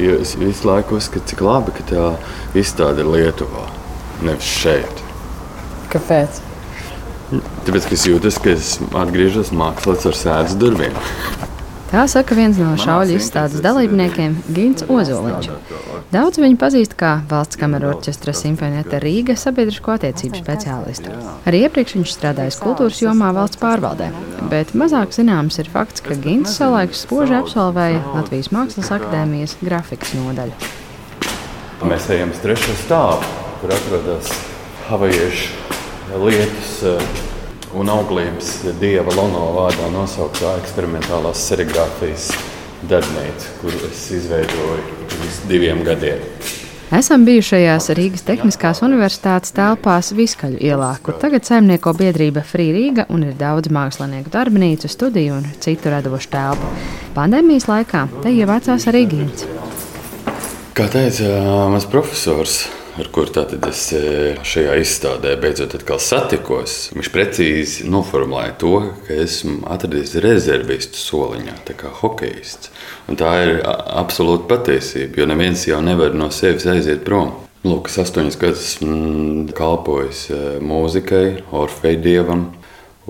Jo 0.00 0.16
es 0.22 0.32
visu 0.38 0.68
laiku 0.68 0.96
uzskatu, 0.96 1.26
cik 1.28 1.42
labi, 1.44 1.74
ka 1.76 1.84
tā 1.90 2.04
izstāde 2.56 3.04
ir 3.04 3.10
Lietuvā, 3.10 3.66
nevis 4.24 4.48
šeit. 4.48 5.02
Kāpēc? 5.92 6.40
Tāpēc 7.66 7.90
es 7.94 8.06
jūtos, 8.08 8.38
ka 8.42 8.54
es 8.54 8.70
atgriežos 8.96 9.52
mākslā 9.54 9.98
ar 10.08 10.16
sēdes 10.16 10.56
durvīm. 10.58 10.96
Tā 11.90 12.04
saka 12.06 12.36
viens 12.38 12.54
no 12.54 12.76
šauļu 12.78 13.16
izstādes 13.18 13.64
dalībniekiem- 13.64 14.36
Gins 14.54 14.84
Ozoliņš. 14.86 15.48
Daudz 16.14 16.38
viņu 16.38 16.58
pazīst 16.58 16.92
kā 16.94 17.16
valsts 17.26 17.58
kameru 17.58 17.88
orķestra 17.90 18.30
simfonieta 18.30 19.00
Rīga 19.02 19.34
sabiedrisko 19.34 19.96
attiecību 19.96 20.38
speciālistu. 20.38 21.10
Arī 21.50 21.64
iepriekš 21.66 21.96
viņš 21.98 22.12
strādājis 22.14 22.60
kultūras 22.62 23.00
jomā 23.02 23.32
valsts 23.34 23.58
pārvaldē, 23.58 24.12
bet 24.52 24.70
mazāk 24.70 25.10
zināms 25.10 25.58
ir 25.58 25.66
fakts, 25.72 26.00
ka 26.00 26.14
Gins 26.14 26.54
savulaik 26.60 26.94
spoži 26.94 27.34
absolvēja 27.40 28.04
Latvijas 28.14 28.52
Mākslas 28.54 28.92
akadēmijas 28.94 29.56
grafikas 29.58 30.14
nodaļu. 30.14 30.54
Mēs 31.90 32.06
ejam 32.14 32.30
uz 32.30 32.38
trešo 32.38 32.76
stāvu, 32.84 33.34
kur 33.60 33.74
atrodas 33.74 34.30
havajiešu 34.86 36.18
lietus 36.22 36.72
eh, 36.86 37.29
un 37.74 37.90
auglības 37.90 38.54
dieva 38.80 39.12
Lono 39.14 39.50
vārdā 39.54 39.90
nosauktā 39.94 40.56
eksperimentālās 40.62 41.42
serigrāfijas 41.50 42.30
darbnīca, 42.90 43.52
kuru 43.60 43.84
es 43.90 44.06
izveidoju 44.16 44.80
pirms 45.10 45.44
diviem 45.50 45.84
gadiem. 45.86 46.24
Esam 46.90 47.22
bijušajās 47.22 47.84
Rīgas 47.94 48.24
Tehniskās 48.26 48.80
Universitātes 48.82 49.54
telpās 49.54 50.08
Viskaļu 50.10 50.58
ielā, 50.58 50.88
kur 51.06 51.14
tagad 51.22 51.46
saimnieko 51.46 51.92
biedrība 51.94 52.42
Free 52.42 52.72
Rīga 52.74 53.04
un 53.14 53.28
ir 53.28 53.36
daudz 53.38 53.70
mākslinieku 53.70 54.32
darbnīcu, 54.34 54.90
studiju 54.90 55.36
un 55.38 55.46
citu 55.62 55.92
radošu 55.94 56.32
telpu. 56.32 56.72
Pandēmijas 57.14 57.68
laikā 57.70 58.02
te 58.24 58.34
ievācās 58.34 58.88
arī 58.90 59.04
Gīns. 59.12 59.46
Kā 60.74 60.88
teica 60.90 61.30
mans 61.70 61.86
profesors, 61.86 62.64
ar 63.00 63.08
kuru 63.12 63.32
es 63.68 63.82
e, 63.96 64.02
šajā 64.44 64.76
izstādē 64.82 65.34
beidzot 65.40 65.74
satikos, 66.00 66.90
viņš 66.94 67.10
precīzi 67.14 67.88
noformulēja 67.90 68.56
to, 68.60 68.74
ka 69.06 69.18
esmu 69.24 69.64
atradis 69.72 70.14
rezervistu 70.20 71.00
soliņā, 71.00 71.56
kā 71.80 71.92
hokejists. 72.02 72.70
Un 73.08 73.18
tā 73.20 73.32
ir 73.44 73.52
absolūta 73.64 74.48
patiesība, 74.50 75.22
jo 75.22 75.28
neviens 75.30 75.66
jau 75.68 75.80
nevar 75.84 76.14
no 76.14 76.30
sevis 76.34 76.68
aiziet 76.70 77.04
prom. 77.06 77.32
Lūk, 77.64 77.90
es 77.90 77.98
astoņus 78.00 78.40
gadus 78.40 78.68
kalpoju 79.56 80.12
e, 80.32 80.40
mūzikai, 80.64 81.26
Orfeja 81.52 82.00
dievam, 82.00 82.48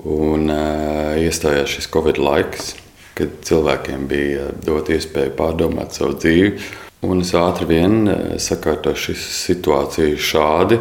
un 0.01 0.49
uh, 0.49 1.17
iestājās 1.21 1.75
šis 1.75 1.89
Covid 1.93 2.17
laiks, 2.21 2.71
kad 3.17 3.33
cilvēkiem 3.45 4.07
bija 4.09 4.47
dot 4.65 4.89
iespēju 4.89 5.35
pārdomāt 5.37 5.97
savu 5.97 6.15
dzīvi. 6.17 6.55
Un 7.01 7.23
es 7.23 7.31
ātri 7.33 7.65
vien 7.65 8.03
eh, 8.05 8.17
sakārtoju 8.37 8.99
šo 9.03 9.13
situāciju 9.17 10.19
šādi, 10.21 10.77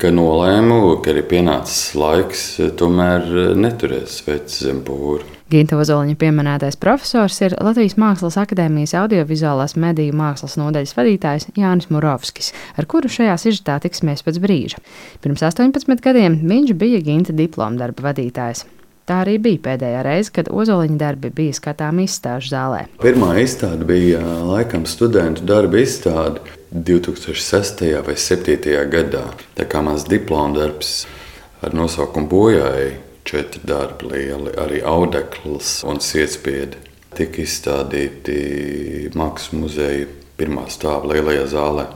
ka 0.00 0.08
nolēmu, 0.14 0.78
ka 1.04 1.12
ir 1.12 1.26
pienācis 1.28 1.92
laiks 1.98 2.44
eh, 2.62 2.70
tomēr 2.78 3.26
eh, 3.28 3.50
neturēt 3.58 4.08
sveci 4.08 4.64
zem 4.64 4.80
būra. 4.86 5.26
Ginta 5.52 5.76
Ozoliņa 5.80 6.16
pieminētais 6.20 6.76
profesors 6.80 7.36
ir 7.44 7.54
Latvijas 7.64 7.98
Mākslas 8.00 8.36
akadēmijas 8.40 8.92
audiovizuālās 9.00 9.76
mediju 9.80 10.16
mākslas 10.16 10.58
nodaļas 10.60 10.92
vadītājs 10.96 11.48
Jānis 11.56 11.88
Murovskis, 11.92 12.52
ar 12.76 12.88
kuru 12.88 13.12
šajā 13.12 13.36
sižetā 13.40 13.78
tiksimies 13.84 14.24
pēc 14.24 14.40
brīža. 14.44 14.80
Pirms 15.24 15.44
18 15.48 16.04
gadiem 16.04 16.40
viņš 16.48 16.76
bija 16.80 17.04
Ginta 17.04 17.36
diplomdarba 17.36 18.10
vadītājs. 18.10 18.64
Tā 19.08 19.22
arī 19.24 19.38
bija 19.40 19.62
pēdējā 19.64 20.00
reize, 20.04 20.30
kad 20.36 20.50
ozoliņa 20.52 20.98
darbi 21.00 21.30
bija 21.32 21.56
skatāmi 21.56 22.04
izstāžu 22.04 22.50
zālē. 22.52 22.82
Pirmā 23.00 23.38
izstāde 23.40 23.86
bija 23.88 24.20
laikam 24.44 24.84
studentu 24.84 25.46
darba 25.48 25.80
izstāde 25.80 26.42
2006. 26.74 27.80
vai 28.04 28.18
2007. 28.18 28.74
gadā. 28.92 29.24
Tā 29.56 29.64
kā 29.64 29.80
mans 29.80 30.04
diploma 30.04 30.58
darbs 30.60 31.06
ar 31.64 31.72
nosaukumu 31.72 32.28
bojāja 32.28 32.90
četri 33.24 33.64
darbi 33.64 34.12
lieli, 34.12 34.52
arī 34.60 34.82
audekls 34.84 35.78
un 35.88 36.02
sietspiedi. 36.04 36.76
Tika 37.16 37.40
izstādīti 37.40 39.08
Mākslas 39.16 39.54
muzeja 39.56 40.04
pirmā 40.36 40.66
stāva 40.68 41.14
lielajā 41.14 41.46
zālē. 41.54 41.86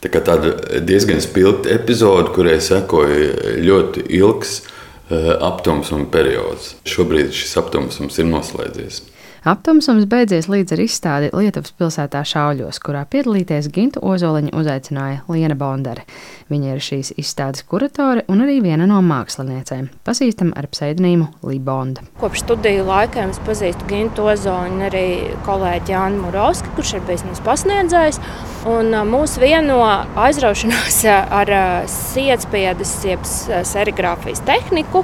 Tā 0.00 0.08
kā 0.12 0.24
tāda 0.24 0.80
diezgan 0.84 1.20
spilgta 1.20 1.76
epizode, 1.76 2.32
kurai 2.32 2.56
sekoja 2.64 3.60
ļoti 3.60 4.08
ilgs 4.16 4.62
aptumsuma 5.10 6.06
periods. 6.12 6.74
Šobrīd 6.88 7.34
šis 7.36 7.58
aptumsums 7.60 8.20
ir 8.22 8.30
noslēdzies. 8.30 9.02
Aptumsums 9.44 10.06
beidzies 10.08 10.46
līdz 10.48 10.72
ar 10.72 10.80
izstādi 10.80 11.26
Lietuvas 11.36 11.74
pilsētā 11.76 12.22
Šauļos, 12.24 12.78
kurā 12.80 13.02
piedalīties 13.12 13.68
Gintu 13.74 14.00
Ozoliņu 14.00 14.54
uzaicināja 14.56 15.18
Liena 15.28 15.52
Bondare. 15.60 16.06
Viņa 16.48 16.70
ir 16.72 16.80
šīs 16.80 17.12
izstādes 17.20 17.66
kuratore 17.68 18.24
un 18.32 18.40
arī 18.40 18.62
viena 18.64 18.88
no 18.88 19.02
māksliniecēm, 19.04 19.90
pazīstama 20.08 20.56
ar 20.56 20.70
pseidonīmu 20.72 21.28
Libonda. 21.44 22.06
Kopš 22.22 22.46
studiju 22.46 22.88
laikiem 22.88 23.36
es 23.36 23.44
pazīstu 23.44 23.84
Gintu 23.92 24.24
Ozoliņu 24.32 24.80
un 24.80 24.88
arī 24.88 25.06
kolēģi 25.44 25.92
Jānu 25.92 26.24
Murovski, 26.24 26.72
kurš 26.78 26.96
ir 26.96 27.08
bijis 27.10 27.28
mums 27.28 27.44
pasniedzējs. 27.44 28.22
Un 28.64 28.94
mūs 29.10 29.34
vieno 29.36 29.76
aizraušanās 30.16 31.02
ar 31.12 31.50
sietspiedas, 31.90 32.94
jeb 33.04 33.26
serigrāfijas 33.68 34.40
tehniku 34.48 35.02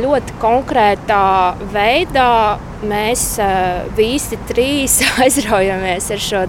ļoti 0.00 0.38
konkrētā 0.40 1.26
veidā 1.74 2.30
mēs 2.88 3.26
visi 3.98 4.40
trīs 4.48 4.96
aizraujamies 5.26 6.08
ar 6.16 6.24
šo 6.24 6.42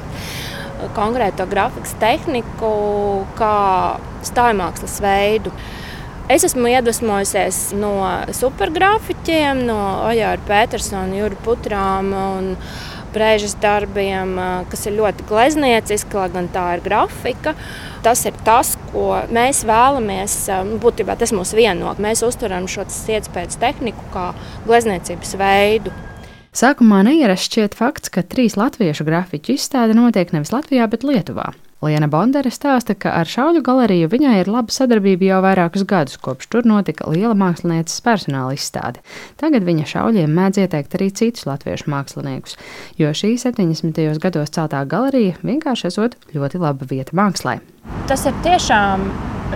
konkrēto 0.96 1.50
grafikas 1.52 1.98
tehniku, 2.00 2.72
kā 3.36 3.56
stājmākslas 4.24 5.02
veidu. 5.04 5.52
Es 6.32 6.48
esmu 6.48 6.72
iedvesmojusies 6.72 7.74
no 7.76 7.98
supergrafiķiem, 8.32 9.66
no 9.68 9.80
Ojāra 10.08 10.40
Petersona, 10.48 11.12
Jūra 11.20 11.44
Putrām 11.44 12.16
un 12.16 12.54
Brēžas 13.14 13.56
darbiem, 13.62 14.36
kas 14.72 14.88
ir 14.90 14.98
ļoti 14.98 15.28
gleznieciski, 15.30 16.18
lai 16.18 16.30
gan 16.34 16.50
tā 16.54 16.66
ir 16.78 16.86
grafika. 16.86 17.56
Tas 18.04 18.26
ir 18.28 18.38
tas, 18.46 18.74
ko 18.92 19.22
mēs 19.34 19.64
vēlamies. 19.70 20.38
Nu, 20.68 20.80
būtībā 20.84 21.16
tas 21.20 21.34
mūs 21.36 21.54
vieno. 21.58 21.94
Mēs 22.02 22.26
uztveram 22.26 22.68
šo 22.72 22.88
sietspējas 22.92 23.62
tehniku 23.62 24.10
kā 24.16 24.32
glezniecības 24.68 25.38
veidu. 25.40 25.94
Sākumā 26.54 27.00
neierasts 27.08 27.50
šķiet 27.50 27.78
fakts, 27.78 28.12
ka 28.14 28.22
trīs 28.22 28.58
latviešu 28.60 29.08
grafiķu 29.08 29.56
izstāde 29.56 29.96
notiek 29.98 30.36
nevis 30.36 30.54
Latvijā, 30.54 30.86
bet 30.92 31.06
Lietuvā. 31.08 31.50
Liena 31.84 32.08
Bondere 32.08 32.52
stāsta, 32.54 32.96
ka 32.96 33.12
ar 33.20 33.28
šauļu 33.28 33.60
galeriju 33.66 34.08
viņai 34.12 34.38
ir 34.40 34.52
laba 34.52 34.72
sadarbība 34.72 35.28
jau 35.28 35.40
vairākus 35.44 35.84
gadus, 35.90 36.16
kopš 36.24 36.48
tur 36.54 36.68
notika 36.70 37.10
liela 37.12 37.36
mākslinieces 37.36 38.00
personāla 38.06 38.56
izstāde. 38.56 39.04
Tagad 39.42 39.66
viņa 39.68 39.90
šauļiem 39.92 40.32
mēdz 40.38 40.62
ieteikt 40.64 40.96
arī 40.96 41.10
citus 41.12 41.48
latviešu 41.50 41.92
māksliniekus, 41.92 42.56
jo 43.00 43.12
šī 43.12 43.34
70. 43.42 44.00
gados 44.24 44.56
celtā 44.56 44.86
galerija 44.88 45.36
vienkārši 45.44 45.90
esot 45.92 46.16
ļoti 46.32 46.64
laba 46.64 46.88
vieta 46.88 47.18
mākslai. 47.20 47.60
Tas 48.08 48.24
ir 48.30 48.38
tiešām 48.46 49.04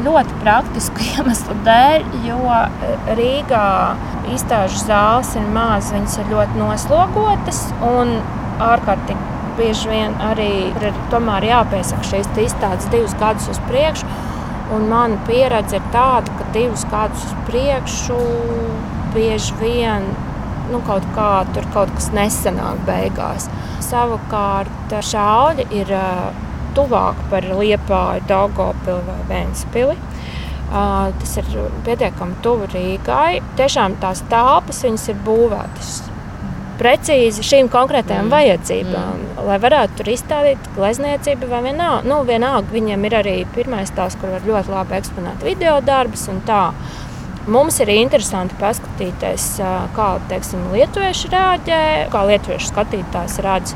ļoti 0.03 0.41
praktisku 0.43 1.07
iemeslu 1.13 1.55
dēļ, 1.63 2.11
jo 2.27 2.41
e, 2.57 2.91
Rīgā 3.21 3.63
izstāžu 4.35 4.83
zāles 4.83 5.31
ir 5.39 5.47
mazas, 5.55 5.93
viņas 5.95 6.19
ir 6.21 6.35
ļoti 6.35 6.59
noslogotas 6.59 7.63
un 7.87 8.17
ārkārtīgi 8.67 9.36
bieži 9.57 9.89
vien 9.89 10.15
arī 10.23 10.51
ir 10.69 10.95
tomēr 11.11 11.45
jāpiesaka 11.49 12.05
šīs 12.11 12.29
izstādes 12.45 12.89
divus 12.93 13.15
gadus 13.19 13.49
uz 13.53 13.59
priekšu. 13.69 14.07
Un 14.75 14.89
mana 14.91 15.15
pieredze 15.27 15.79
ir 15.79 15.85
tāda, 15.93 16.31
ka 16.39 16.47
divus 16.55 16.83
gadus 16.91 17.23
uz 17.29 17.35
priekšu 17.47 18.17
bieži 19.15 19.55
vien 19.61 20.09
nu, 20.71 20.81
kaut 20.87 21.05
kā 21.15 21.29
kaut 21.73 21.93
kas 21.95 22.09
nesanāk 22.15 22.81
beigās. 22.87 23.47
Savukārt 23.85 24.97
šādi 25.07 25.67
ir 25.79 25.93
tuvāk 26.77 27.21
par 27.31 27.47
Liepāju, 27.47 28.25
Daugopili 28.27 28.99
vai 29.07 29.21
Vēnspili. 29.31 29.95
Tas 30.67 31.37
ir 31.39 31.47
pietiekami 31.87 32.41
tuvu 32.43 32.67
Rīgai. 32.73 33.39
Tiešām 33.55 33.95
tās 34.03 34.25
telpas 34.27 34.83
ir 34.83 35.23
būvētas 35.25 36.06
precīzi 36.79 37.45
šīm 37.45 37.71
konkrētajām 37.73 38.27
mm. 38.27 38.33
vajadzībām, 38.33 39.23
mm. 39.23 39.41
lai 39.49 39.57
varētu 39.63 39.99
tur 39.99 40.11
izstādīt 40.13 40.69
glezniecību 40.77 41.49
vai 41.51 41.63
vienalga. 41.69 42.07
Nu, 42.09 42.21
vienalga 42.27 42.73
viņiem 42.73 43.09
ir 43.09 43.17
arī 43.21 43.35
pirmais 43.55 43.93
tās, 43.97 44.17
kur 44.19 44.33
var 44.35 44.47
ļoti 44.47 44.73
labi 44.73 44.97
eksponēt 44.99 45.45
video 45.45 45.77
darbus 45.85 46.27
un 46.33 46.41
tā. 46.47 46.63
Mums 47.47 47.77
ir 47.79 47.87
interesanti 47.93 48.57
paskatīties, 48.59 49.45
kā 49.95 50.07
teiksim, 50.27 50.65
lietuvieši 50.73 51.31
rēģē, 51.31 51.83
kā 52.11 52.25
lietuviešu 52.27 52.73
skatītājs 52.73 53.39
redz 53.45 53.75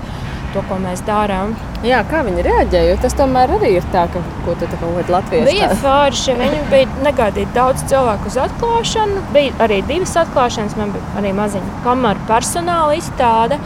to, 0.54 0.64
ko 0.70 0.78
mēs 0.82 1.04
darām. 1.08 1.56
Jā, 1.86 2.02
kā 2.10 2.22
viņi 2.28 2.46
reaģēja? 2.46 2.92
Jo 2.92 3.00
tas 3.02 3.16
tomēr 3.18 3.56
arī 3.58 3.74
ir 3.78 3.88
tā, 3.94 4.06
ka 4.12 4.22
ko 4.46 4.56
tu 4.60 4.70
kaut 4.74 4.84
kādā 5.00 5.16
Latvijā 5.16 5.48
bija 5.48 5.72
forši. 5.82 6.38
Viņi 6.42 6.62
bija 6.72 7.02
negaidīti 7.08 7.56
daudz 7.58 7.86
cilvēku 7.92 8.30
uz 8.32 8.38
atklāšanu. 8.46 9.26
Bija 9.36 9.56
arī 9.66 9.82
divas 9.90 10.14
atklāšanas, 10.22 10.78
man 10.80 10.94
bija 10.96 11.18
arī 11.22 11.34
maziņa 11.38 11.82
kamera 11.88 12.30
personāla 12.30 12.96
izstāde 13.00 13.60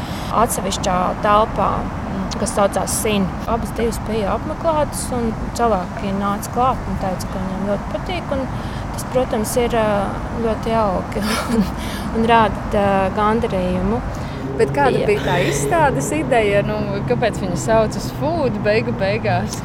atsevišķā 0.45 0.97
telpā 1.25 1.69
kas 2.39 2.51
saucās 2.55 2.95
Sina. 3.01 3.27
Abas 3.51 3.71
divas 3.77 3.99
bija 4.09 4.33
apmeklētas, 4.35 5.05
un 5.15 5.29
cilvēki 5.57 6.11
nāca 6.19 6.51
klāt 6.55 6.89
un 6.89 6.99
teica, 7.03 7.29
ka 7.31 7.43
viņiem 7.43 7.69
ļoti 7.69 7.91
patīk. 7.93 8.33
Tas, 8.95 9.07
protams, 9.11 9.55
ir 9.59 9.75
ļoti 10.43 10.71
jauki 10.71 11.23
un, 11.55 11.65
un 12.15 12.29
rāda 12.31 12.85
gandarījumu. 13.15 14.01
Bet 14.59 14.71
kāda 14.75 15.01
Jā. 15.01 15.07
bija 15.09 15.23
tā 15.25 15.39
izstādes 15.49 16.11
ideja? 16.15 16.61
Nu, 16.63 16.77
kāpēc 17.09 17.41
viņi 17.41 17.57
sauc 17.59 17.97
uz 17.99 18.07
food 18.19 18.55
beigu 18.63 18.93
beigās? 18.95 19.59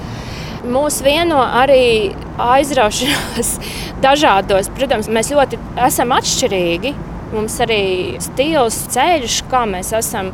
Mūs 0.66 0.98
vieno 1.04 1.38
arī 1.40 2.12
aizraušanās 2.40 3.54
dažādos. 4.04 4.70
Protams, 4.76 5.10
mēs 5.12 5.30
ļoti 5.32 5.60
esam 5.86 6.16
atšķirīgi. 6.16 6.94
Mums 7.30 7.60
arī 7.62 7.82
stils, 8.22 8.80
ceļš, 8.90 9.44
kā 9.50 9.62
mēs 9.70 9.94
esam 9.96 10.32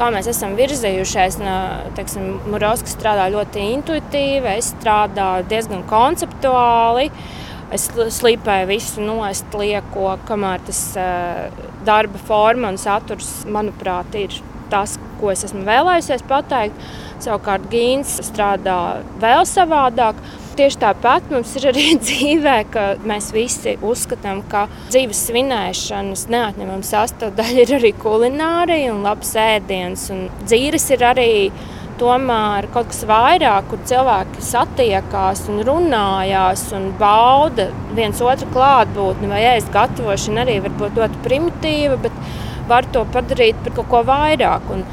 kā 0.00 0.08
mēs 0.14 0.30
esam 0.30 0.54
virzījušies. 0.56 1.40
Murovskis 2.48 2.94
strādā 2.96 3.26
ļoti 3.34 3.66
intuitīvi, 3.74 4.54
es 4.56 4.72
strādāju 4.76 5.48
diezgan 5.50 5.84
konceptuāli. 5.90 7.10
Es 7.70 7.86
slīpēju 8.16 8.66
visu 8.66 9.04
nost, 9.04 9.52
lieko, 9.54 10.16
kamēr 10.26 10.62
tas 10.66 10.80
darba 11.86 12.18
forma 12.26 12.72
un 12.72 12.78
saturs, 12.80 13.44
manuprāt, 13.46 14.16
ir 14.18 14.34
tas, 14.70 14.96
ko 15.20 15.32
es 15.32 15.44
esmu 15.46 15.64
vēlējusies 15.66 16.24
pateikt. 16.30 16.90
Savukārt 17.20 17.66
Gīns 17.72 18.16
strādā 18.24 19.02
vēl 19.20 19.44
savādāk. 19.48 20.20
Tieši 20.58 20.80
tāpat 20.82 21.28
mums 21.32 21.52
ir 21.56 21.68
arī 21.70 21.84
dzīvē, 22.04 22.56
ka 22.72 22.84
mēs 23.06 23.30
visi 23.36 23.76
uzskatām, 23.86 24.42
ka 24.50 24.66
dzīves 24.90 25.26
svinēšanas 25.28 26.26
neatņemama 26.32 26.86
sastāvdaļa 26.86 27.66
ir 27.66 27.74
arī 27.78 27.92
kulinārija 28.00 28.94
un 28.94 29.04
labs 29.06 29.34
ēdiens. 29.40 30.08
Un 30.14 30.26
dzīves 30.46 30.90
ir 30.96 31.06
arī 31.12 31.30
tomēr 32.00 32.68
kaut 32.74 32.90
kas 32.90 33.04
vairāk, 33.08 33.68
kur 33.70 33.82
cilvēki 33.88 34.44
satiekās 34.44 35.44
un 35.52 35.60
runājās 35.68 36.64
un 36.76 36.90
bauda 37.00 37.68
viens 37.96 38.22
otru 38.24 38.48
klātbūtni 38.54 39.30
vai 39.30 39.42
ēst 39.52 39.72
gatavošana 39.74 40.46
arī 40.46 40.58
var 40.64 40.76
būt 40.80 41.00
ļoti 41.02 41.22
primitīva, 41.26 42.00
bet 42.00 42.16
var 42.70 42.88
to 42.94 43.04
padarīt 43.14 43.60
par 43.64 43.76
kaut 43.78 43.90
ko 43.92 44.02
vairāk. 44.08 44.68
Un 44.72 44.84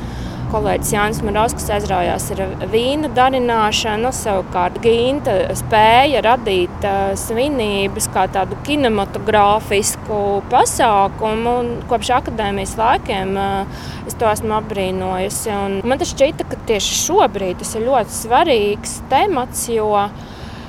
kolēģis 0.52 0.92
Jānis 0.94 1.20
Marovskis 1.26 1.68
aizraujās 1.76 2.28
ar 2.36 2.42
vīna 2.72 3.10
darināšanu, 3.16 4.12
savukārt 4.16 4.80
Ginta 4.84 5.36
spēja 5.58 6.22
radīt 6.26 6.88
uh, 6.88 7.12
svinības 7.20 8.08
kā 8.14 8.28
tādu 8.34 8.58
kinematogrāfisku 8.68 10.22
pasākumu. 10.52 11.56
Kopš 11.92 12.14
akadēmijas 12.22 12.78
laikiem 12.80 13.36
uh, 13.38 13.86
es 14.08 14.18
to 14.20 14.30
esmu 14.32 14.58
apbrīnojusi. 14.62 15.54
Un 15.54 15.78
man 15.88 16.04
šķita, 16.08 16.48
ka 16.48 16.60
tieši 16.70 17.00
šobrīd 17.04 17.62
tas 17.62 17.76
ir 17.78 17.88
ļoti 17.90 18.18
svarīgs 18.18 19.00
temats, 19.12 19.68
jo 19.74 19.92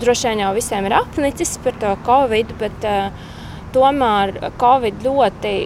droši 0.02 0.30
vien 0.30 0.46
jau 0.46 0.54
visiem 0.58 0.86
ir 0.88 0.98
apnicis 0.98 1.56
par 1.64 1.78
to 1.82 1.96
Covid, 2.06 2.54
bet 2.60 2.88
uh, 2.88 3.34
tomēr 3.74 4.36
Covid 4.60 5.04
ļoti 5.06 5.56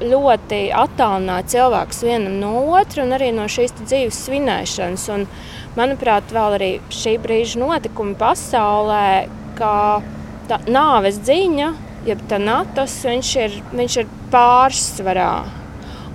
ļoti 0.00 0.60
attālināja 0.76 1.48
cilvēkus 1.54 2.02
vienam 2.06 2.38
no 2.40 2.52
otra 2.78 3.04
un 3.04 3.14
arī 3.16 3.30
no 3.36 3.46
šīs 3.50 3.74
dzīves 3.82 4.24
svinēšanas. 4.26 5.06
Un, 5.14 5.26
manuprāt, 5.76 6.32
vēl 6.34 6.56
arī 6.58 6.70
šī 6.94 7.16
brīža 7.22 7.60
notikumi 7.60 8.16
pasaulē, 8.20 9.28
kā 9.58 10.00
nāves 10.70 11.20
ziņa, 11.26 11.70
jeb 12.08 12.24
tā 12.30 12.40
natas, 12.42 12.96
viņš 13.06 13.32
ir, 13.44 13.56
viņš 13.76 13.98
ir 14.02 14.10
pārsvarā. 14.32 15.32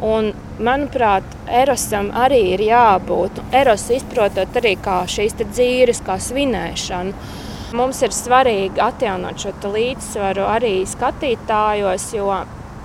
Un, 0.06 0.34
manuprāt, 0.60 1.28
Erosam 1.48 2.10
arī 2.18 2.42
ir 2.56 2.66
jābūt. 2.66 3.40
Eros 3.56 3.88
izprotot 3.96 4.58
arī 4.60 4.76
kā 4.82 5.04
šīs 5.08 5.38
dzīves, 5.40 6.04
kā 6.06 6.18
svinēšanu. 6.20 7.16
Mums 7.76 8.02
ir 8.06 8.14
svarīgi 8.16 8.80
atjaunot 8.80 9.42
šo 9.42 9.72
līdzsvaru 9.74 10.46
arī 10.48 10.76
skatītājos, 10.88 12.12
jo 12.16 12.30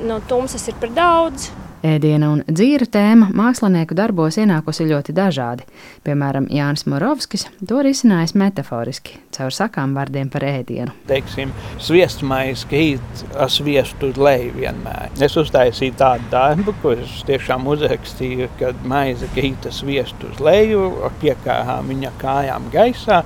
nu, 0.07 0.21
tumsas 0.29 0.69
ir 0.69 0.79
par 0.81 0.95
daudz. 0.97 1.51
Ēdiena 1.81 2.29
un 2.35 2.41
dzīra 2.45 2.85
tēma 2.93 3.31
mākslinieku 3.33 3.97
darbos 3.97 4.37
ienākusi 4.37 4.85
ļoti 4.91 5.15
dažādi. 5.17 5.65
Piemēram, 6.05 6.45
Jānis 6.53 6.85
Morovskis 6.85 7.47
to 7.65 7.79
risinājis 7.87 8.35
metaforiski, 8.37 9.17
caur 9.33 9.55
sakām 9.57 9.95
vārdiem 9.97 10.29
par 10.33 10.45
ēdienu. 10.45 10.93
Teiksim, 11.09 11.55
sviestmaize 11.81 12.69
krīt 12.69 13.25
ar 13.33 13.49
sviestu 13.53 14.13
leju 14.13 14.53
vienmēr. 14.59 15.09
Es 15.25 15.39
uztaisīju 15.41 15.97
tādu 16.03 16.29
darbu, 16.35 16.77
ko 16.83 16.93
es 16.99 17.23
tiešām 17.31 17.65
uzrakstīju, 17.73 18.51
kad 18.61 18.85
maize 18.85 19.31
krīt 19.33 19.71
ar 19.71 19.73
sviestu 19.73 20.29
uz 20.35 20.45
leju, 20.45 20.85
piekārām 21.25 21.89
viņa 21.95 22.13
kājām 22.21 22.69
gaisā, 22.77 23.23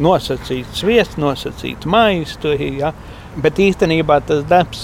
nosacīt 0.00 0.72
sviestu, 0.80 1.20
nosacīt 1.26 1.84
maizi. 1.84 2.72
Ja. 2.78 2.96
Bet 3.38 3.60
īstenībā 3.62 4.18
tas 4.26 4.42
darbs 4.50 4.80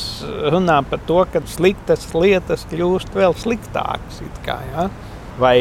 runā 0.52 0.76
par 0.86 1.00
to, 1.08 1.24
ka 1.32 1.42
sliktas 1.50 2.06
lietas 2.14 2.62
kļūst 2.70 3.16
vēl 3.18 3.34
sliktākas. 3.38 4.20
Kā, 4.46 4.60
ja? 4.70 4.88
Vai 5.42 5.56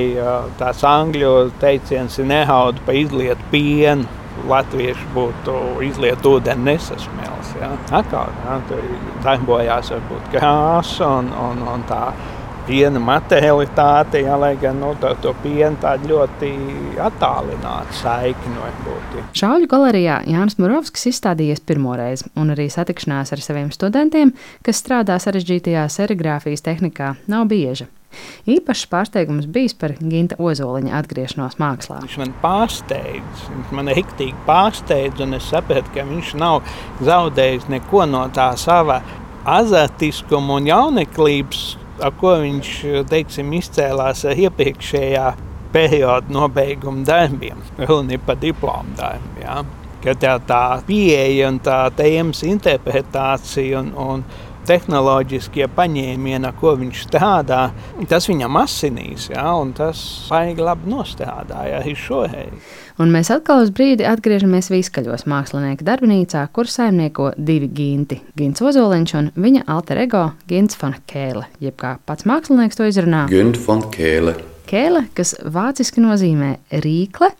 tās 0.60 0.84
angļu 0.86 1.50
teiciens 1.62 2.20
ir 2.22 2.30
nehaud 2.30 2.84
pa 2.86 2.94
izlietu 2.98 3.50
pienu. 3.54 4.06
Latvieši 4.50 5.04
būtu 5.14 5.56
izliet 5.86 6.26
ūdeni 6.26 6.72
nesasmēls. 6.72 7.52
Ja? 7.62 7.70
Atkal 8.00 8.32
ja? 8.44 8.56
tur 8.70 8.86
darbojās 9.26 9.92
varbūt 9.94 10.32
krāsa 10.34 11.10
un, 11.20 11.30
un, 11.38 11.62
un 11.70 11.86
tā 11.90 12.08
piena 12.68 13.00
materialitāte, 13.04 14.22
ja, 14.26 14.38
lai 14.40 14.54
gan 14.62 14.80
nu, 14.82 14.94
tā, 15.02 15.14
to 15.24 15.34
piena 15.44 15.74
tāda 15.82 16.10
ļoti 16.10 16.52
attālināta 17.04 17.98
saikne 17.98 18.60
var 18.60 18.78
būt. 18.86 19.18
Šauļu 19.40 19.70
galerijā 19.72 20.22
Jānis 20.30 20.60
Murovskis 20.62 21.10
izstādījies 21.14 21.64
pirmoreiz, 21.68 22.26
un 22.40 22.54
arī 22.56 22.70
satikšanās 22.72 23.34
ar 23.36 23.44
saviem 23.44 23.74
studentiem, 23.76 24.36
kas 24.66 24.80
strādā 24.84 25.20
sarežģītajā 25.22 25.88
serigrāfijas 25.92 26.66
tehnikā, 26.66 27.16
nav 27.32 27.50
bieža. 27.52 27.90
Īpašs 28.46 28.86
pārsteigums 28.92 29.48
bijis 29.50 29.74
par 29.74 29.96
Ginta 29.98 30.38
Ozoliņa 30.38 30.94
atgriešanos 31.00 31.58
mākslā. 31.62 32.04
Viņš 32.04 32.18
man 32.22 32.34
pārsteidz, 32.44 33.46
viņš 33.50 33.72
man 33.74 33.90
riktīgi 33.98 34.38
pārsteidz, 34.48 35.24
un 35.26 35.40
es 35.40 35.50
sapratu, 35.50 35.90
ka 35.96 36.06
viņš 36.06 36.36
nav 36.38 36.62
zaudējis 37.02 37.70
neko 37.74 38.06
no 38.10 38.28
tā 38.36 38.52
sava 38.60 39.02
azartiskuma 39.50 40.60
un 40.60 40.70
jauneklības 40.70 41.64
ar 42.02 42.14
ko 42.20 42.36
viņš 42.42 42.70
teiksim, 43.10 43.54
izcēlās 43.60 44.24
iepriekšējā 44.34 45.28
perioda 45.74 46.34
nobeiguma 46.34 47.06
darbiem, 47.08 47.62
runa 47.88 48.18
ir 48.18 48.24
par 48.26 48.38
diplomu 48.42 48.98
darbiem. 48.98 49.42
Ja? 49.42 49.62
Ka 50.04 50.16
tā, 50.20 50.34
tā 50.44 50.64
pieeja 50.88 51.48
un 51.48 51.62
tā 51.64 51.86
tēmas 51.96 52.44
interpretācija 52.46 53.80
un, 53.80 53.94
un 53.96 54.26
tehnoloģiskie 54.68 55.68
paņēmieni, 55.76 56.52
ko 56.60 56.76
viņš 56.80 57.04
strādā, 57.08 57.64
tas 58.10 58.30
viņam 58.30 58.60
asinīs, 58.62 59.30
ja? 59.34 59.50
un 59.60 59.74
tas 59.78 60.00
baigi 60.30 60.64
labi 60.64 60.92
nostrādāja 60.94 61.82
arī 61.82 61.96
šoreiz. 62.00 62.72
Un 63.02 63.10
mēs 63.10 63.32
atkal 63.34 63.64
uz 63.64 63.72
brīdi 63.74 64.06
atgriežamies 64.06 64.70
Vīskaļos 64.70 65.26
mākslinieka 65.30 65.86
darbnīcā, 65.88 66.46
kur 66.54 66.70
saimnieko 66.70 67.32
divi 67.38 67.70
ginti- 67.74 68.22
Gins 68.38 68.62
Ozoliņš 68.62 69.14
un 69.18 69.32
viņa 69.36 69.64
alter 69.68 69.98
ego 69.98 70.32
Gins 70.48 70.78
von 70.82 70.96
Kēle, 71.10 71.46
jeb 71.60 71.76
kā 71.76 71.98
pats 72.06 72.24
mākslinieks 72.24 72.78
to 72.78 72.84
izrunā. 72.84 73.28
Gint 73.30 73.58
von 73.66 73.82
Kēle. 73.82 74.36
Kēle, 74.70 75.08
kas 75.14 75.36
vāciski 75.44 76.02
nozīmē 76.02 76.58
rīkle, 76.72 77.34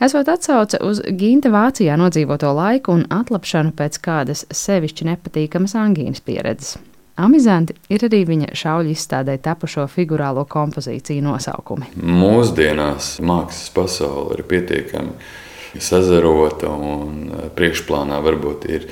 esot 0.00 0.28
atsauce 0.28 0.80
uz 0.84 1.02
Ginta 1.18 1.52
Vācijā 1.52 1.96
nodzīvoto 2.00 2.52
laiku 2.56 2.94
un 2.98 3.06
atlapšanu 3.10 3.74
pēc 3.78 4.00
kādas 4.04 4.46
sevišķi 4.50 5.10
nepatīkamas 5.12 5.76
angīnas 5.78 6.24
pieredzes. 6.24 6.78
Amizanti 7.20 7.74
ir 7.92 8.06
arī 8.06 8.22
viņa 8.28 8.54
šauļu 8.56 8.94
izstādē 8.94 9.36
tapušo 9.44 9.84
figurālo 9.92 10.46
kompozīciju 10.48 11.24
nosaukumi. 11.26 11.90
Mūsdienās 12.00 13.18
mākslas 13.20 13.72
pasaule 13.76 14.38
ir 14.38 14.46
pietiekami 14.48 15.80
sazarota 15.82 16.70
un 16.72 17.50
priekšplānā 17.56 18.20
varbūt 18.24 18.66
ir 18.72 18.88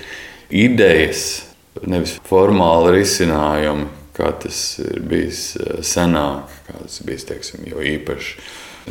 idejas, 0.55 1.25
nevis 1.89 2.19
formāli 2.29 2.99
risinājumi, 2.99 3.89
kā 4.19 4.33
tas 4.43 4.61
ir 4.83 5.03
bijis 5.09 5.43
eh, 5.57 5.81
senāk, 5.87 6.51
kā 6.67 6.81
tas 6.83 7.03
bijis 7.07 7.29
teiksim, 7.29 7.67
jo 7.71 7.83
īpaši 7.85 8.41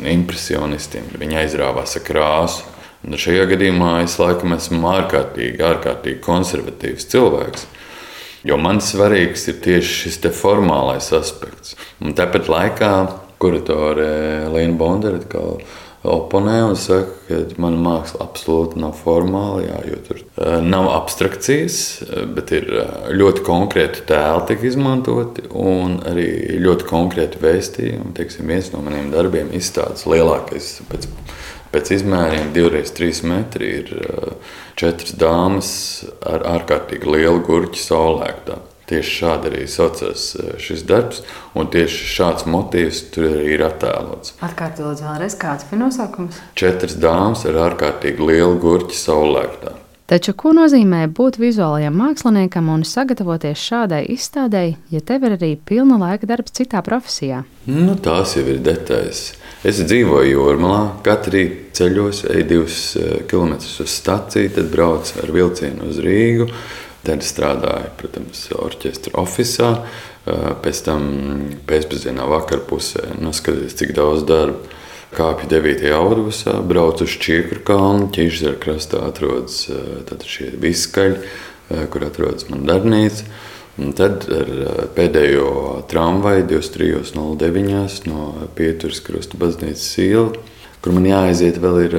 impresionistiem. 0.06 1.08
Viņi 1.18 1.40
aizrāvās 1.42 1.96
ar 1.98 2.04
krāsu. 2.06 2.66
Un 3.06 3.14
šajā 3.14 3.44
gadījumā 3.52 4.02
es 4.02 4.16
laikam 4.18 4.54
esmu 4.56 4.88
ārkārtīgi, 4.90 5.62
ārkārtīgi 5.62 6.20
konservatīvs 6.24 7.06
cilvēks. 7.12 7.66
Jo 8.46 8.58
man 8.58 8.82
svarīgs 8.82 9.48
ir 9.50 9.58
tieši 9.62 9.94
šis 10.04 10.20
formālais 10.38 11.10
aspekts. 11.14 11.76
Un 12.02 12.14
tāpat 12.18 12.50
laikā 12.50 12.92
kuratore 13.38 14.48
Līna 14.50 14.78
Bondere 14.78 15.22
oponē 16.06 16.58
un 16.68 16.76
saka, 16.78 17.14
ka 17.26 17.38
mana 17.62 17.80
māksla 17.82 18.22
absolūti 18.22 18.78
nav 18.78 18.94
formāla, 19.00 19.64
jā, 19.64 19.78
jo 19.90 19.98
tur 20.06 20.20
uh, 20.22 20.58
nav 20.62 20.90
abstrakcijas, 20.94 21.80
bet 22.36 22.52
ir 22.54 22.68
uh, 22.70 23.08
ļoti 23.10 23.44
konkrēti 23.46 24.04
tēli, 24.08 24.46
tiek 24.50 24.64
izmantoti 24.70 25.48
un 25.50 25.98
arī 26.08 26.28
ļoti 26.62 26.88
konkrēti 26.88 27.42
vēstījumi. 27.42 28.14
Teiksim, 28.18 28.48
viens 28.50 28.70
no 28.74 28.82
maniem 28.84 29.10
darbiem 29.14 29.50
izstādes 29.58 30.06
lielākais 30.08 30.70
pēc, 30.92 31.10
pēc 31.74 31.92
izmēriem, 31.98 32.54
2x3 32.54 33.22
metri, 33.28 33.74
ir 33.82 33.94
četras 34.78 35.14
dāmas 35.18 35.70
ar 36.22 36.46
ārkārtīgi 36.56 37.10
lielu 37.18 37.42
gurķu 37.46 37.82
saulēktā. 37.82 38.62
Tieši 38.88 39.16
šādi 39.20 39.50
arī 39.50 39.64
saucas 39.68 40.30
e, 40.38 40.54
šis 40.64 40.86
darbs, 40.88 41.20
un 41.58 41.68
tieši 41.72 42.06
šāds 42.08 42.46
motīvs 42.48 43.02
tur 43.12 43.26
arī 43.34 43.58
ir 43.58 43.64
attēlots. 43.66 44.38
Atkārtot 44.44 45.02
vēlreiz, 45.04 45.36
kāds 45.40 45.68
bija 45.68 45.82
nosaukums? 45.82 46.38
Četras 46.56 46.96
dāmas 46.96 47.44
ar 47.48 47.60
ārkārtīgi 47.66 48.30
lielu 48.30 48.56
gurķi 48.62 48.96
saulēktā. 48.96 49.74
Taču 50.08 50.32
ko 50.40 50.54
nozīmē 50.56 51.02
būt 51.12 51.36
vizuālajam 51.36 51.98
māksliniekam 52.00 52.70
un 52.72 52.86
sagatavoties 52.88 53.60
šādai 53.60 54.06
izstādei, 54.14 54.78
ja 54.88 55.02
tev 55.04 55.26
ir 55.28 55.34
arī 55.36 55.50
pilna 55.68 55.98
laika 56.00 56.24
darbs 56.30 56.56
citā 56.56 56.80
profesijā? 56.86 57.42
Nu, 57.68 57.92
tās 58.00 58.32
jau 58.38 58.46
ir 58.48 58.62
detaļas. 58.64 59.20
Es 59.68 59.82
dzīvoju 59.84 60.32
Jūrmalā, 60.32 60.80
katru 61.04 61.34
rītu 61.36 61.76
ceļos, 61.76 62.24
eju 62.32 62.48
divus 62.54 62.80
e, 62.96 63.06
kilometrus 63.28 63.82
uz 63.84 63.92
staciju, 64.00 64.54
tad 64.56 64.72
braucu 64.72 65.20
ar 65.20 65.34
vilcienu 65.34 65.90
uz 65.92 66.00
Rīgu 66.00 66.48
Tad 67.08 67.22
strādāju, 67.24 67.92
protams, 67.96 68.42
orķestra 68.52 69.14
oficiālā. 69.16 69.78
Pēc 70.60 70.80
tam 70.84 71.06
pēcpusdienā, 71.64 72.26
vakarpusē, 72.28 73.14
noskatījos, 73.24 73.76
cik 73.80 73.94
daudz 73.96 74.26
darba. 74.28 74.76
Kāpju 75.16 75.48
9. 75.48 75.86
autobusā, 75.96 76.58
braucu 76.68 77.06
uz 77.08 77.14
Čīkru 77.16 77.62
kalnu, 77.64 78.10
ķīžzara 78.12 78.58
krastā 78.60 79.00
atrodas 79.06 79.62
šie 80.28 80.50
viskaļi, 80.60 81.30
kur 81.88 82.04
atrodas 82.04 82.44
mana 82.50 82.74
darbnīca. 82.74 83.24
Un 83.80 83.96
tad 83.96 84.26
ar 84.28 84.52
pēdējo 84.92 85.48
tramvaju 85.88 86.44
23.09. 86.50 88.04
no 88.10 88.28
Pieturas 88.58 89.00
krusta 89.06 89.40
baznīcas 89.40 89.88
iela, 90.04 90.36
kur 90.84 90.92
man 90.98 91.08
jāaiziet 91.08 91.56
vēl 91.64 91.80
ir 91.86 91.98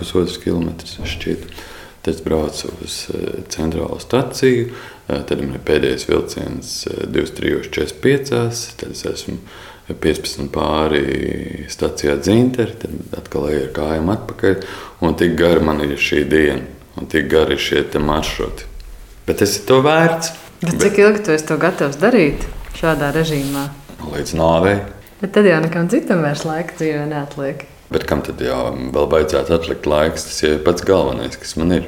pusotrs 0.00 0.40
kilometrs 0.40 0.96
šķiet. 1.12 1.44
Tad 2.04 2.18
braucu 2.24 2.68
uz 2.84 3.06
eh, 3.14 3.38
centrālo 3.48 3.96
staciju, 4.00 4.66
eh, 5.08 5.22
tad 5.24 5.40
man 5.40 5.54
ir 5.56 5.62
pēdējais 5.64 6.04
vilciens 6.10 6.72
23.45. 7.08 8.34
Eh, 8.36 8.58
tad 8.76 8.92
es 8.92 9.06
esmu 9.08 9.38
15 9.88 10.50
pāri 10.52 11.64
stacijā 11.72 12.18
dzinteri, 12.20 12.76
tad 12.82 13.16
atkal 13.22 13.48
eju 13.48 13.64
ar 13.66 13.72
kājām 13.80 14.12
atpakaļ. 14.18 14.68
Un 15.00 15.16
tik 15.20 15.36
gara 15.40 15.64
man 15.64 15.80
ir 15.84 15.96
šī 15.96 16.22
diena, 16.28 16.68
un 17.00 17.08
tik 17.08 17.28
gari 17.32 17.56
ir 17.56 17.64
šie 17.70 17.84
maršruti. 18.04 18.68
Bet 19.24 19.40
tas 19.40 19.56
ir 19.56 19.64
to 19.68 19.80
vērts. 19.84 20.34
Bet 20.60 20.80
cik 20.84 21.00
ilgi 21.00 21.24
tu 21.24 21.32
esi 21.32 21.48
to 21.48 21.56
gatavs 21.60 21.96
darīt 22.00 22.44
šādā 22.76 23.14
režīmā? 23.16 23.68
Līdz 24.12 24.36
nāvei. 24.36 24.82
Bet 25.22 25.32
tad 25.36 25.48
jau 25.48 25.60
nekam 25.64 25.88
citam 25.88 26.20
vairs 26.20 26.44
laika 26.44 26.76
dzīvē 26.76 27.08
neatliek. 27.08 27.64
Bet 27.94 28.08
kam 28.10 28.24
tad 28.26 28.40
jau 28.42 28.72
vēl 28.74 29.04
vajadzētu 29.12 29.54
atlikt 29.54 29.84
laiks? 29.86 30.26
Tas 30.26 30.40
ir 30.42 30.56
pats 30.66 30.82
galvenais, 30.82 31.38
kas 31.38 31.54
man 31.60 31.76
ir. 31.76 31.84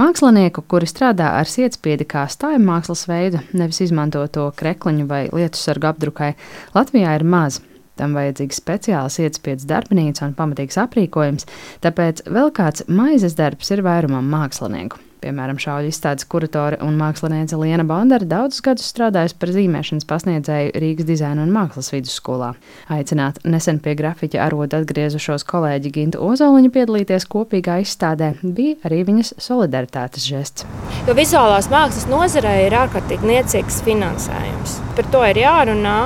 Mākslinieku, 0.00 0.62
kuri 0.70 0.86
strādā 0.88 1.32
ar 1.36 1.48
sietspiedi 1.50 2.06
kā 2.08 2.22
stāju 2.30 2.60
mākslas 2.62 3.02
veidu, 3.10 3.42
nevis 3.52 3.82
izmanto 3.84 4.22
to 4.32 4.46
krekliņu 4.56 5.04
vai 5.10 5.24
lietu 5.28 5.60
sargu 5.60 5.90
apdrukai, 5.90 6.30
Latvijā 6.76 7.18
ir 7.18 7.26
maz. 7.26 7.58
Tam 8.00 8.14
vajadzīgs 8.16 8.62
speciāls 8.62 9.18
ietspiedas 9.20 9.68
darbnīca 9.68 10.24
un 10.24 10.38
pamatīgs 10.38 10.80
aprīkojums, 10.80 11.50
tāpēc 11.84 12.24
vēl 12.30 12.54
kāds 12.56 12.86
maizes 12.88 13.36
darbs 13.36 13.74
ir 13.74 13.84
vairumam 13.84 14.30
mākslinieku. 14.30 15.09
Piemēram, 15.20 15.58
šauļu 15.60 15.90
izstādes 15.92 16.24
kuratore 16.30 16.78
un 16.84 16.94
māksliniece 16.96 17.58
Liena 17.60 17.84
Bondara 17.84 18.24
daudzus 18.24 18.62
gadus 18.64 18.86
strādājusi 18.88 19.36
par 19.40 19.52
zīmēšanas 19.52 20.08
pasniedzēju 20.08 20.72
Rīgas 20.80 21.08
dizaina 21.10 21.44
un 21.44 21.52
mākslas 21.52 21.92
vidusskolā. 21.92 22.54
Aicināt 22.96 23.42
nesen 23.44 23.82
pie 23.84 23.92
grafiķa 23.98 24.40
arodu 24.46 24.80
atgriezušos 24.80 25.44
kolēģi 25.50 25.92
Gintu 25.98 26.24
Ozoliņu 26.24 26.72
piedalīties 26.72 27.28
kopīgā 27.28 27.82
izstādē 27.84 28.32
bija 28.40 28.78
arī 28.88 29.02
viņas 29.10 29.34
solidaritātes 29.44 30.24
žests. 30.24 30.68
Jo 31.04 31.16
vizuālās 31.18 31.68
mākslas 31.72 32.08
nozarē 32.08 32.56
ir 32.64 32.80
ārkārtīgi 32.80 33.34
niecīgs 33.34 33.82
finansējums. 33.84 34.80
Par 34.96 35.12
to 35.12 35.24
ir 35.28 35.44
jārunā. 35.44 35.98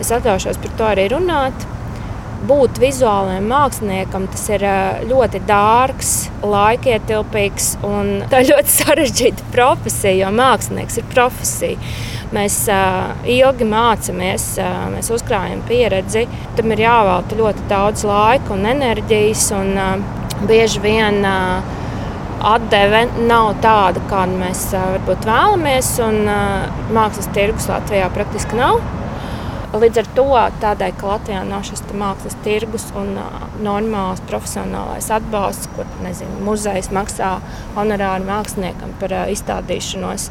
Es 0.00 0.12
atļaušos 0.12 0.64
par 0.64 0.78
to 0.80 0.92
arī 0.96 1.10
runāt 1.12 1.68
būt 2.48 2.80
vizuālajam 2.82 3.46
māksliniekam, 3.50 4.26
tas 4.32 4.44
ir 4.52 4.64
ļoti 5.08 5.40
dārgs, 5.48 6.12
laikietilpīgs 6.46 7.72
un 7.86 8.12
ļoti 8.50 8.74
sarežģīta 8.74 9.48
profesija, 9.54 10.26
jo 10.26 10.34
mākslinieks 10.36 11.00
ir 11.00 11.08
profesija. 11.14 11.96
Mēs 12.34 12.58
ilgi 13.30 13.66
mācāmies, 13.70 14.46
mēs 14.90 15.10
uzkrājam 15.14 15.60
pieredzi. 15.68 16.24
Tam 16.58 16.72
ir 16.74 16.82
jāvelta 16.82 17.38
ļoti 17.38 17.68
daudz 17.70 18.02
laika 18.08 18.54
un 18.56 18.66
enerģijas. 18.66 19.46
Un, 19.54 19.76
bieži 20.46 20.82
vien 20.84 21.22
atdeve 22.46 23.06
nav 23.30 23.54
tāda, 23.64 24.02
kādu 24.10 24.36
mēs 24.42 24.66
varbūt 24.74 25.30
vēlamies. 25.30 25.94
Un, 26.04 26.20
mākslas 26.98 27.30
tirgus 27.36 27.70
Latvijā 27.70 28.10
praktiski 28.18 28.58
nav. 28.58 28.82
Līdz 29.76 29.98
ar 30.00 30.06
to, 30.16 30.24
tādēļ, 30.62 30.92
ka 30.96 31.08
Latvijā 31.10 31.40
nav 31.44 31.64
šis 31.68 31.82
mākslas 32.00 32.36
tirgus 32.44 32.86
un 32.96 33.10
normāls 33.60 34.22
profesionālais 34.30 35.10
atbalsts, 35.12 35.68
ko 35.74 35.84
nezinu, 36.04 36.38
muzejs 36.46 36.88
maksā 36.96 37.34
honorāru 37.74 38.24
māksliniekam 38.24 38.94
par 39.02 39.12
izstādīšanos 39.34 40.30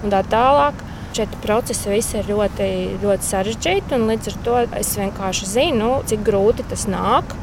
un 0.00 0.14
tā 0.14 0.22
tālāk. 0.32 0.80
Šie 1.16 1.26
procesi 1.44 1.92
visi 1.92 2.18
ir 2.20 2.30
ļoti, 2.30 2.70
ļoti 3.02 3.28
sarežģīti, 3.28 3.96
un 3.98 4.08
līdz 4.12 4.32
ar 4.32 4.40
to 4.48 4.56
es 4.80 4.96
vienkārši 5.00 5.50
zinu, 5.52 5.92
cik 6.08 6.24
grūti 6.24 6.64
tas 6.70 6.86
nāk, 6.88 7.36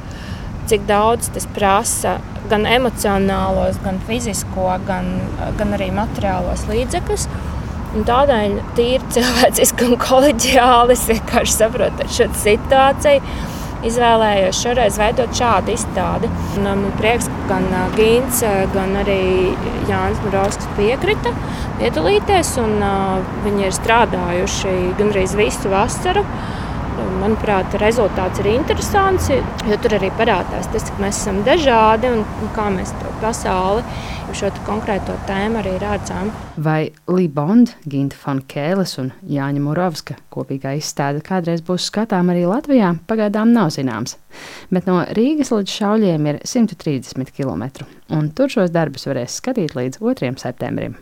cik 0.71 0.87
daudz 0.89 1.29
tas 1.35 1.45
prasa 1.53 2.17
gan 2.49 2.65
emocionālos, 2.69 3.77
gan 3.85 4.01
fizisko, 4.07 4.71
gan, 4.87 5.13
gan 5.59 5.77
arī 5.77 5.91
materiālos 5.93 6.65
līdzekļus. 6.71 7.29
Un 7.93 8.05
tādēļ 8.09 8.53
tīri 8.77 9.09
cilvēciski 9.15 9.89
un 9.89 9.99
kolēģiāli 10.01 10.95
es 10.95 11.09
vienkārši 11.11 11.57
saprotu 11.59 12.07
šo 12.09 12.29
situāciju. 12.41 13.35
Izvēlējos 13.83 14.61
šoreiz 14.63 14.95
veidot 14.95 15.33
šādu 15.35 15.73
izstādi. 15.73 16.29
Un, 16.55 16.69
man 16.69 16.83
prieks, 17.01 17.27
ka 17.27 17.49
gan 17.49 17.65
Gīns, 17.97 18.39
gan 18.71 18.95
arī 19.01 19.19
Jānis 19.89 20.21
Murovskis 20.23 20.69
piekrita 20.77 21.33
piedalīties. 21.81 22.53
Un, 22.63 22.77
viņi 23.43 23.67
ir 23.67 23.75
strādājuši 23.75 24.75
gandrīz 25.01 25.35
visu 25.37 25.73
vasaru. 25.73 26.23
Manuprāt, 27.19 27.75
rezultāts 27.81 28.39
ir 28.41 28.53
interesants, 28.53 29.29
jo 29.29 29.77
tur 29.83 29.97
arī 29.99 30.09
parādās 30.17 30.71
tas, 30.71 30.87
cik 30.87 31.03
mēs 31.03 31.19
esam 31.19 31.43
dažādi 31.47 32.09
un 32.11 32.23
kā 32.55 32.69
mēs 32.73 32.95
to 33.01 33.12
pasauli, 33.23 33.83
šo 34.35 34.49
konkrēto 34.67 35.15
tēmu 35.27 35.61
arī 35.61 35.75
redzam. 35.81 36.31
Vai 36.65 36.91
Libonda, 37.07 37.75
Ginta 37.89 38.17
Fankēlis 38.19 38.97
un 39.01 39.11
Jāņa 39.29 39.63
Murovska 39.63 40.17
kopīgā 40.33 40.75
izstāde 40.79 41.23
kādreiz 41.25 41.63
būs 41.65 41.87
skatām 41.91 42.33
arī 42.33 42.43
Latvijā, 42.49 42.93
pagaidām 43.07 43.53
nav 43.55 43.71
zināms. 43.75 44.17
Bet 44.73 44.89
no 44.89 44.99
Rīgas 45.15 45.53
līdz 45.53 45.77
Šauļiem 45.77 46.29
ir 46.33 46.43
130 46.43 47.31
km, 47.37 47.87
un 48.11 48.29
tur 48.35 48.51
šos 48.51 48.73
darbus 48.73 49.07
varēs 49.09 49.39
skatīt 49.39 49.77
līdz 49.77 50.01
2. 50.03 50.35
septembrim. 50.41 50.99